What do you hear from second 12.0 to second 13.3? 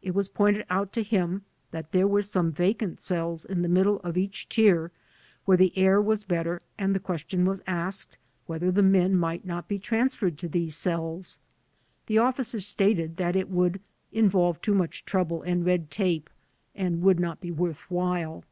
The officer stated